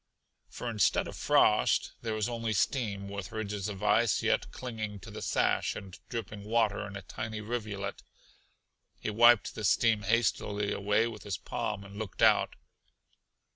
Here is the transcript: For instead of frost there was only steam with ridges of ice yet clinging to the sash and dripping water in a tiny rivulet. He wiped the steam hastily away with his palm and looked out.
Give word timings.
For 0.49 0.67
instead 0.67 1.07
of 1.07 1.15
frost 1.15 1.91
there 2.01 2.15
was 2.15 2.27
only 2.27 2.53
steam 2.53 3.07
with 3.07 3.31
ridges 3.31 3.69
of 3.69 3.83
ice 3.83 4.23
yet 4.23 4.49
clinging 4.51 4.99
to 5.01 5.11
the 5.11 5.21
sash 5.21 5.75
and 5.75 5.95
dripping 6.09 6.43
water 6.43 6.87
in 6.87 6.95
a 6.95 7.03
tiny 7.03 7.39
rivulet. 7.39 8.01
He 8.97 9.11
wiped 9.11 9.53
the 9.53 9.63
steam 9.63 10.01
hastily 10.01 10.71
away 10.71 11.05
with 11.07 11.21
his 11.21 11.37
palm 11.37 11.83
and 11.83 11.97
looked 11.97 12.23
out. 12.23 12.55